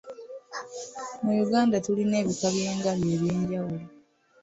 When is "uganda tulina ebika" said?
1.45-2.47